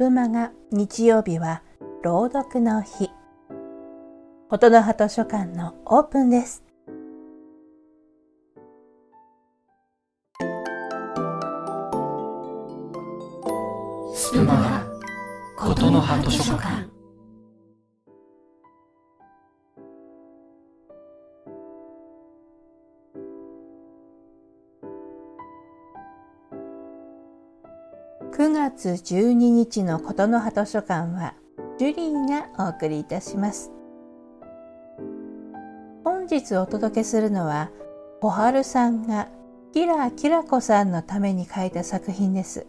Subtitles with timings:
[0.00, 1.62] プマガ日曜日は
[2.02, 3.10] 朗読の日。
[4.48, 6.64] 琴の葉図書館のオープンです。
[14.14, 14.86] スプマ
[15.58, 16.89] ガ琴の葉図書館。
[28.32, 31.34] 9月12日の琴の葉図書館は
[31.78, 33.72] ジュリーがお送りいたします。
[36.04, 37.70] 本日お届けするのは
[38.20, 39.28] 小春さんが
[39.72, 42.66] キラキラ子さんのために書いた作品です。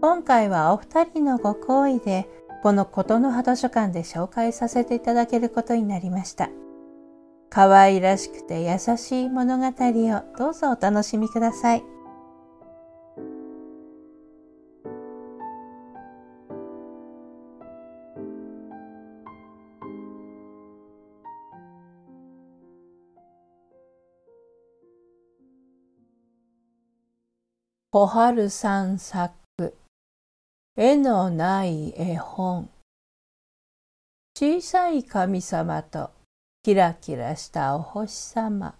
[0.00, 2.28] 今回はお二人のご好意で
[2.62, 6.48] この琴の葉図書館で紹介させていただけることになりました。
[7.50, 11.91] 可愛らしくて優しい物語をどうぞお楽しみください。
[27.94, 29.34] 小春さん作
[30.74, 32.70] 絵のない絵本。
[34.34, 36.08] 小さい神様と
[36.62, 38.74] キラキラしたお星様。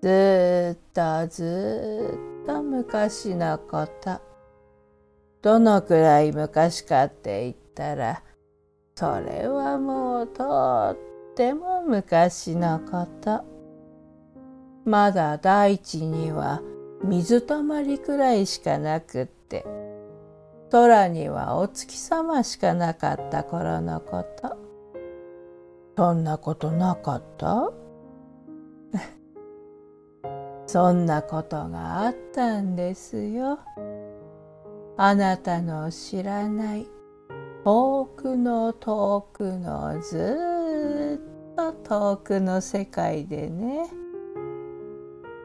[0.00, 4.20] ずっとずっと昔のこと。
[5.42, 8.22] どのくらい昔かって言ったら
[8.94, 11.07] それはもうとっ
[11.38, 13.44] ても昔のこと
[14.84, 16.60] まだ大地には
[17.04, 19.64] 水たまりくらいしかなくって。
[20.72, 24.56] 空にはお月様しかなかった頃のこと。
[25.96, 27.70] そんなことなかった？
[30.66, 33.60] そんなことがあったんですよ。
[34.96, 36.88] あなたの知らない
[37.64, 40.57] 遠くの遠くのずっと
[41.88, 43.88] 遠くの世界でね。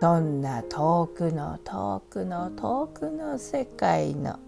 [0.00, 4.38] そんな遠くの遠くの遠くの世界の。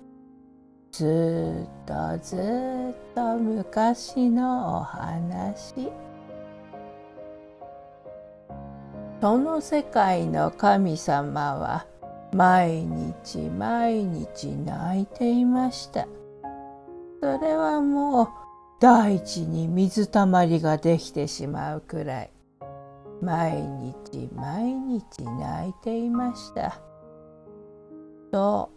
[0.92, 5.90] ずっとずっと昔のお話。
[9.20, 11.86] その世界の神様は
[12.32, 16.06] 毎日毎日泣いていました。
[17.20, 18.39] それはもう
[18.80, 22.30] 大地に水たまりができてしまうくらい。
[23.20, 26.80] 毎日毎日泣いていました。
[28.32, 28.70] そ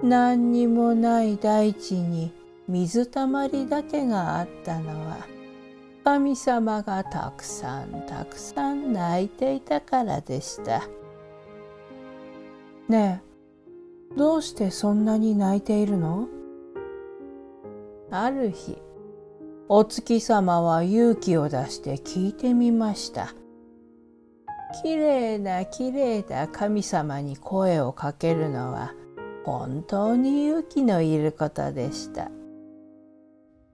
[0.00, 0.06] う。
[0.06, 2.32] 何にもない大地に
[2.66, 5.18] 水たまりだけがあったのは
[6.04, 10.84] 神様がたくさんたくさん泣いていたからでした。
[12.88, 13.22] ね
[14.14, 16.28] えどうしてそんなに泣いているの？
[18.10, 18.78] ある日
[19.74, 23.32] お月様は勇気を出して聞いてみました。
[24.82, 28.92] きれいなきれいな神様に声をかけるのは
[29.46, 32.30] 本当に勇気のいることでした。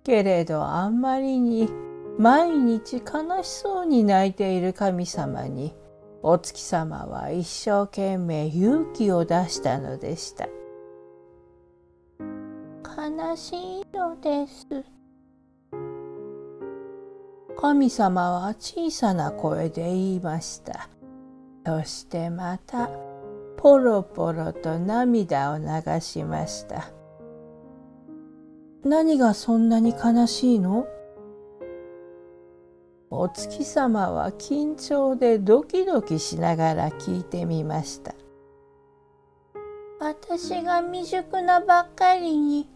[0.05, 1.69] けれどあんまりに
[2.17, 5.75] 毎日悲しそうに泣いている神様に
[6.23, 10.47] お月様は一生懸命勇気を出したのでした。
[12.87, 14.98] 悲しいのです。
[17.61, 20.89] 神様は小さな声で言いました。
[21.67, 22.89] そしてまた
[23.57, 25.65] ポロポロと涙を流
[26.01, 26.93] しました。
[28.85, 30.87] 何がそんなに悲しいの？
[33.11, 38.15] お月様は緊張でドキドキしながら聞いてみました。
[39.99, 42.69] 私が未熟なばっかりに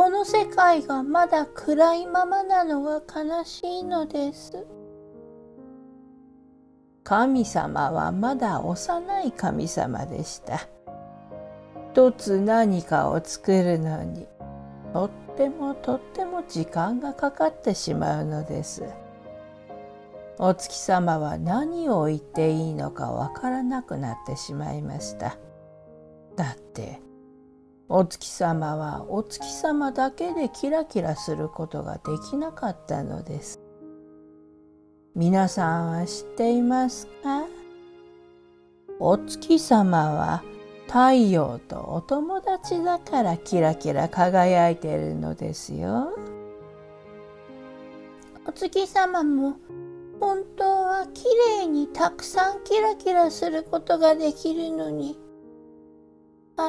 [0.00, 4.66] この世界がまだ暗いままなのが悲しいのです。
[7.04, 10.66] 神様はまだ幼い神様でした。
[11.92, 14.26] 一つ何かを作るのに
[14.94, 18.84] とってもとっても時間がかかってしまうのです。
[20.38, 25.36] お月様は何を言っていいのかわからなくなってしまいました。
[26.36, 27.02] だって
[27.92, 33.58] お月様はお月様だけでキラキラすることができなかったのです。
[35.16, 37.46] 皆さんは知っていますか？
[39.00, 40.44] お月様は
[40.86, 46.10] 太陽とお友達だからキラキラ輝いているのですよ。
[48.46, 49.56] お月様も
[50.20, 51.24] 本当はなき
[51.58, 55.18] れいにたくさんキラキラすることができるのに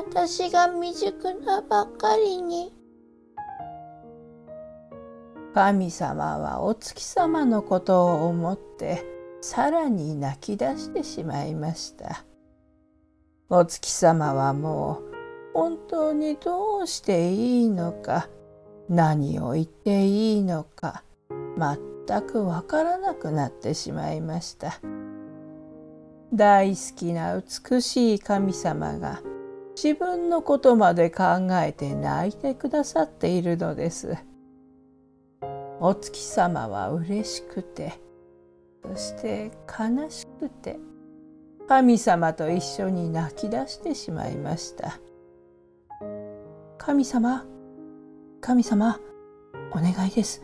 [0.08, 2.74] 私が未熟なばかりに。
[5.54, 9.04] 神様はお月様のことを思って
[9.42, 12.26] さらに泣き出してしまいました。
[13.50, 15.02] お月様はも
[15.54, 18.28] う本当にどうしていいのか
[18.90, 21.04] 何を言っていいのか
[21.58, 24.80] 全くわからなくなってしまいました。
[26.34, 29.22] 大好きな美しい神様が
[29.76, 31.24] 自分のことまで考
[31.64, 34.18] えて泣いてくださっているのです。
[35.80, 38.00] お月様は嬉しくて
[38.84, 40.80] そして悲しくて
[41.68, 45.00] 神様と一緒に泣き出してしまいました。
[46.78, 47.46] 神様
[48.42, 49.00] 神様
[49.72, 50.44] お願いです。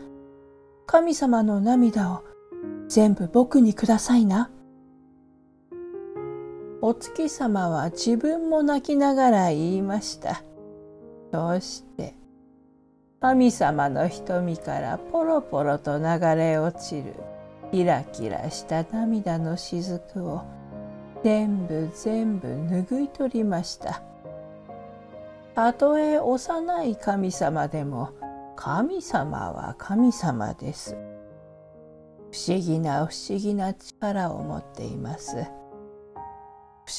[0.86, 2.24] 神様の涙を
[2.88, 4.50] 全部僕にくださいな。
[6.88, 10.42] お月様は自分も泣きながら言いました
[11.34, 12.14] どうして
[13.20, 16.06] 神様の瞳からポロポロと流
[16.38, 17.14] れ落ちる
[17.74, 20.46] キラキラした涙の雫を
[21.26, 24.02] 全部全部拭い取りました
[25.56, 28.14] たとえ幼い神様でも
[28.56, 30.96] 神様は神様です。
[32.32, 35.36] 不思議な不思議な力を持っています。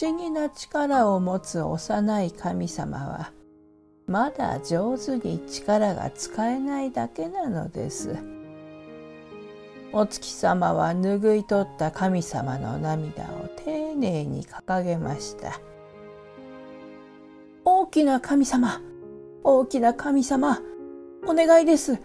[0.00, 3.32] 思議な力を持つ幼い神様は
[4.06, 8.16] まだ上手に力が使えないだけなのです。
[9.92, 15.60] お月様は拭い取った神様の涙を丁寧に掲げました。
[17.64, 18.80] 大きな神様、
[19.42, 20.62] 大きな神様、
[21.26, 21.98] お願いです。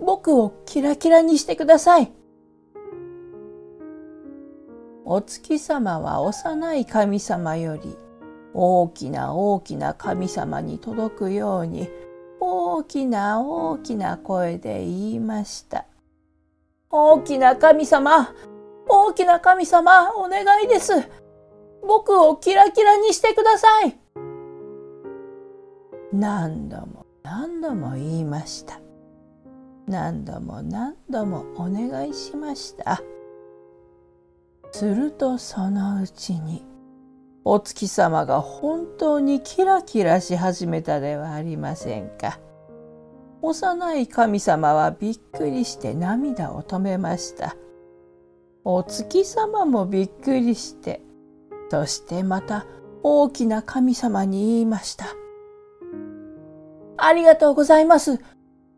[0.00, 2.15] 僕をキラキラにしてください。
[5.08, 7.96] お月様は幼い神様より
[8.52, 11.88] 大きな大きな神様に届くように
[12.40, 15.86] 大きな大きな声で言いました。
[16.90, 18.34] 大きな神様、
[18.88, 20.92] 大きな神様、お願いです。
[21.86, 23.96] 僕をキラキラにしてください。
[26.12, 28.80] 何度も何度も言いました
[29.86, 33.02] 何度も何度もお願いしました
[34.76, 36.62] するとそのうちに
[37.46, 42.38] お月様が本当にキラキラし始めたではありませんか
[43.40, 47.56] 幼い神様はびっくりして涙を止めました
[48.64, 51.00] お月様もびっくりして
[51.70, 52.66] そしてまた
[53.02, 55.06] 大きな神様に言いました
[56.98, 58.18] 「ありがとうございます。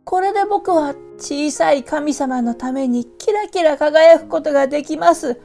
[0.04, 5.38] これで僕は小さい神様のためにキラキラ輝くことができます。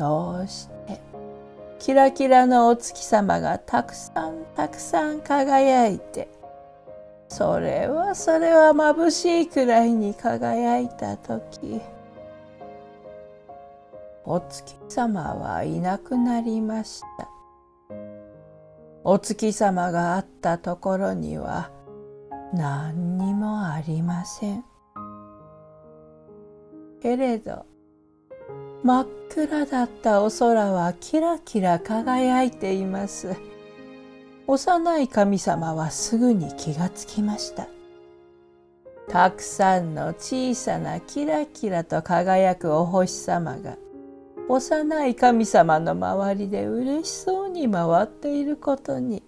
[0.00, 0.98] どうして？
[1.78, 6.28] キラキラのお月様がたくさんたくさん輝いて
[7.28, 11.82] それはそれは眩しいくらいに輝いた時
[14.24, 17.28] お月様はいなくなりました。
[19.04, 21.70] お月様があったところには
[22.52, 24.64] 何にもありません。
[27.02, 27.64] けれど
[28.82, 33.36] 真っ暗だったお空はキラキラ輝いています。
[34.46, 37.68] 幼い神様はすぐに気がつきました。
[39.10, 43.76] たくさんの小さなキラキラと輝くお星様が
[44.48, 49.24] 幼い神様の周りで嬉しそうに回っていることに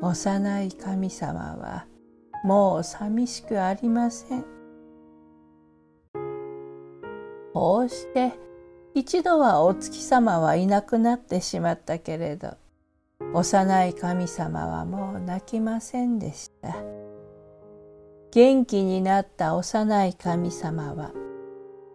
[0.00, 1.86] 幼い神様は
[2.44, 4.55] もう寂しくありません
[7.56, 8.34] こうして
[8.94, 12.54] 一度はお月様はいなくなってしまったけれど
[13.32, 16.76] 幼い神様はもう泣きませんでした
[18.30, 21.12] 元気になった幼い神様は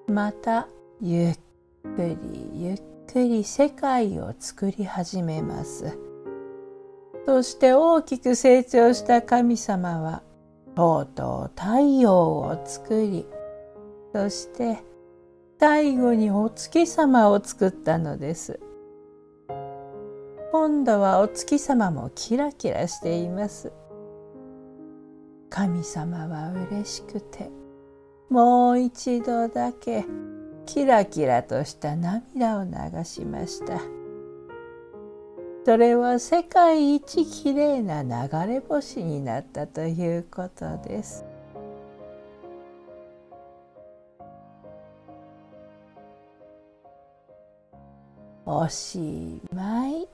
[0.08, 0.68] また
[1.00, 1.36] ゆっ
[1.96, 5.96] くりゆっくり世界を作り始めます。
[7.28, 10.24] そして大きく成長した神様は
[10.76, 13.28] とうとう太陽を作り
[14.12, 14.84] そして
[15.62, 18.60] 最後にお月様を作ったのです。
[20.52, 23.72] 今度はお月様もキラキラしています。
[25.52, 27.52] 神様は嬉しくて
[28.30, 30.06] もう一度だけ
[30.66, 32.72] キラキラとした涙を流
[33.04, 33.82] しました
[35.66, 38.10] それは世界一きれいな流
[38.52, 41.26] れ星になったということです
[48.46, 50.08] おしまい。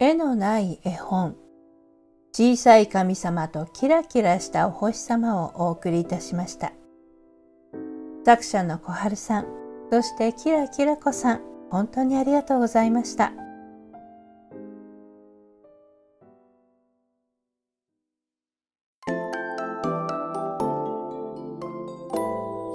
[0.00, 1.36] 絵のない絵本
[2.40, 6.72] 小さい神様とキラキラしたお星様をお送りいたしました。
[8.24, 9.46] 作者の小春さん
[9.90, 13.32] そしてキラキラ子さん本当にありがとうございました。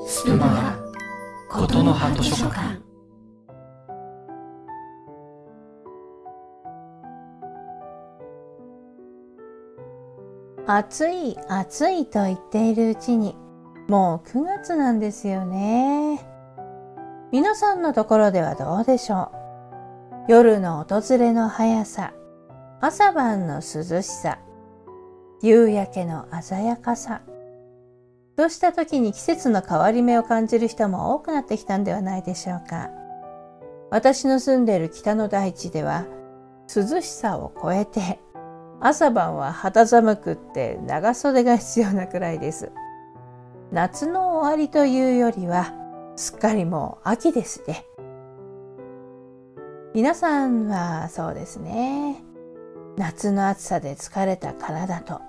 [0.06, 0.78] スプマガ
[1.50, 2.83] ことの葉図書館。
[10.76, 13.36] 暑い暑いと言っているうちに
[13.88, 16.20] もう9月なんですよね。
[17.32, 19.32] 皆さんのところではどうでしょ
[20.28, 20.32] う？
[20.32, 22.14] 夜の訪れの速さ
[22.82, 24.40] 朝晩の涼しさ
[25.44, 27.22] 夕焼けの鮮やかさ。
[28.36, 32.90] そうした時に季節の変わり目を感じる人も多くなってきたんではないでしょうか。
[33.92, 36.08] 私の住んでいる北の大地では
[36.76, 38.20] 涼しさを超えて
[38.86, 42.70] 朝晩は肌寒くって長袖が必要なくらいです。
[43.72, 45.74] 夏の終わりというよりは
[46.18, 47.86] すっかりもう秋ですね。
[49.94, 52.22] 皆さんはそうですね。
[52.98, 55.22] 夏の暑さで疲れた体と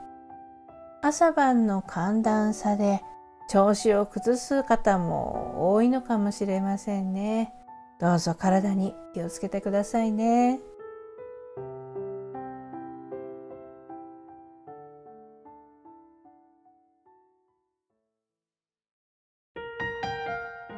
[1.01, 3.03] 朝晩の寒暖差で
[3.49, 7.55] 調子を崩す方も多いのかもしれませんね。
[8.01, 10.59] どうぞ体に気をつけてくださいね。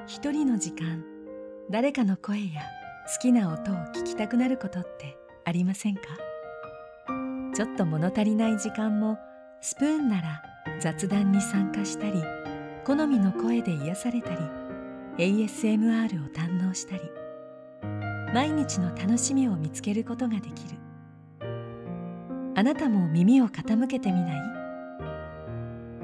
[0.09, 1.05] 一人の時間。
[1.69, 2.63] 誰かの声や
[3.13, 6.03] 好きな音を聞きたくなることってありませんか？
[7.57, 9.19] ちょっと物足りない時間も
[9.61, 10.43] スプーンなら
[10.79, 12.23] 雑談に参加したり
[12.85, 14.37] 好みの声で癒されたり
[15.19, 17.03] ASMR を堪能したり
[18.33, 20.77] 毎日の楽しみを見つけることができる。
[22.55, 24.41] あなたも耳を傾けてみない？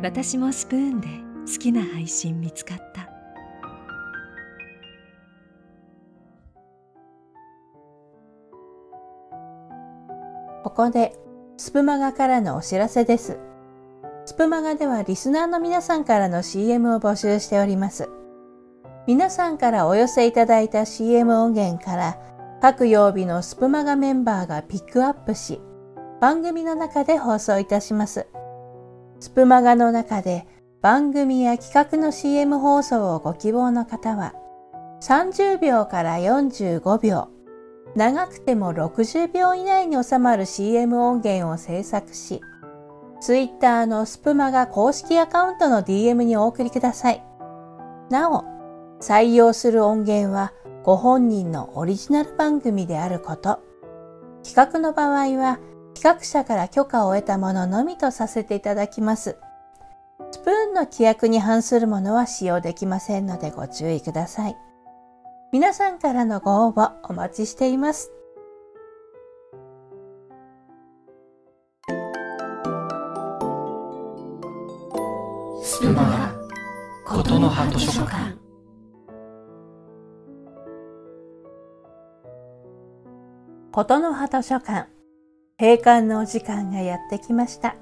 [0.02, 1.06] 私もスプーンで
[1.47, 3.12] 好きな配信見つかった。
[10.73, 11.14] ここで
[11.59, 13.38] スプマガからのお知らせです。
[14.25, 18.09] スプマガではリスナーの皆さんからの CM を募集しております。
[19.07, 22.19] 皆さんからお寄せいただいた CM 音源から
[22.62, 25.61] 各曜日のスプマガメンバーがピックアップし、
[26.23, 28.26] 番組の中で放送いたします。
[29.21, 30.47] スプマガの中で
[30.81, 34.33] 番組や企画の CM 放送をご希望の方は、
[35.02, 37.29] 30秒から45秒、
[37.94, 42.40] 長くても60秒以内に収まる CM 音源を制作し、
[43.20, 47.22] Twitter のスプマガ公式アカウントの DM にお送りください。
[48.11, 48.44] なお、
[49.00, 50.52] 採用する音源は
[50.84, 53.61] ご本人のオリジナル番組であること、
[54.42, 55.58] 企画の場合は
[55.94, 59.37] 企画者から許可を得たもののみとさせていただきます。
[60.30, 64.56] スプーンの規約に反するものは使用できませんのでご注意ください。
[65.52, 68.11] 皆さんからのご応募お待ちしています。
[75.62, 76.35] スプマガ
[77.06, 78.38] ことの葉図書館
[83.73, 84.88] ことの葉図書館
[85.61, 87.76] 閉館のお時間がやってきました。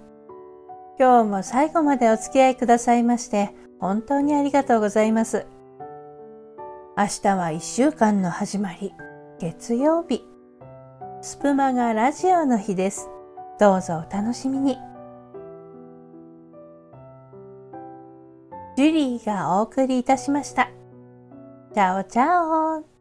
[0.98, 5.46] 今日も最後までお付き合いくださいまして本当にありがとうございます。
[7.00, 8.92] 明日は一週間の始まり、
[9.40, 10.22] 月曜日。
[11.22, 13.08] スプマがラジオの日です。
[13.58, 14.76] どうぞお楽しみに。
[18.76, 20.68] ジュリーがお送りいたしました。
[21.72, 22.99] チャオチャオ